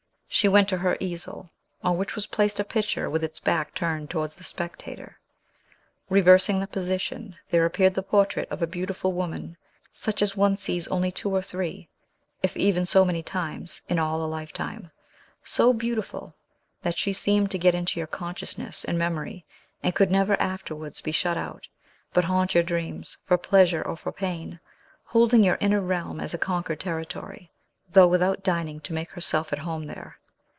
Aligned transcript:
She 0.33 0.47
went 0.47 0.69
to 0.69 0.77
her 0.77 0.95
easel, 1.01 1.49
on 1.83 1.97
which 1.97 2.15
was 2.15 2.27
placed 2.27 2.57
a 2.57 2.63
picture 2.63 3.09
with 3.09 3.21
its 3.21 3.37
back 3.37 3.75
turned 3.75 4.09
towards 4.09 4.33
the 4.35 4.45
spectator. 4.45 5.19
Reversing 6.09 6.61
the 6.61 6.67
position, 6.67 7.35
there 7.49 7.65
appeared 7.65 7.93
the 7.95 8.01
portrait 8.01 8.47
of 8.49 8.61
a 8.61 8.65
beautiful 8.65 9.11
woman, 9.11 9.57
such 9.91 10.21
as 10.21 10.35
one 10.37 10.55
sees 10.55 10.87
only 10.87 11.11
two 11.11 11.29
or 11.35 11.41
three, 11.41 11.89
if 12.41 12.55
even 12.55 12.85
so 12.85 13.03
many 13.03 13.21
times, 13.21 13.81
in 13.89 13.99
all 13.99 14.23
a 14.23 14.25
lifetime; 14.25 14.89
so 15.43 15.73
beautiful, 15.73 16.33
that 16.81 16.97
she 16.97 17.11
seemed 17.11 17.51
to 17.51 17.59
get 17.59 17.75
into 17.75 17.99
your 17.99 18.07
consciousness 18.07 18.85
and 18.85 18.97
memory, 18.97 19.45
and 19.83 19.95
could 19.95 20.09
never 20.09 20.39
afterwards 20.41 21.01
be 21.01 21.11
shut 21.11 21.35
out, 21.37 21.67
but 22.13 22.23
haunted 22.23 22.53
your 22.55 22.63
dreams, 22.63 23.17
for 23.25 23.37
pleasure 23.37 23.81
or 23.85 23.97
for 23.97 24.13
pain; 24.13 24.61
holding 25.03 25.43
your 25.43 25.57
inner 25.59 25.81
realm 25.81 26.21
as 26.21 26.33
a 26.33 26.37
conquered 26.39 26.79
territory, 26.79 27.51
though 27.91 28.07
without 28.07 28.41
deigning 28.45 28.79
to 28.79 28.93
make 28.93 29.11
herself 29.11 29.51
at 29.51 29.59
home 29.59 29.87
there. 29.87 30.17